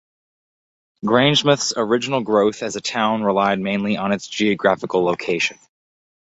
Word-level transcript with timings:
Grangemouth's 1.05 1.75
original 1.77 2.23
growth 2.23 2.63
as 2.63 2.75
a 2.75 2.81
town 2.81 3.21
relied 3.21 3.59
mainly 3.59 3.97
on 3.97 4.11
its 4.11 4.27
geographical 4.27 5.03
location. 5.05 5.59